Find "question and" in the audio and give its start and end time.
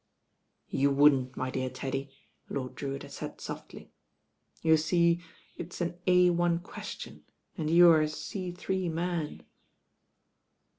6.63-7.69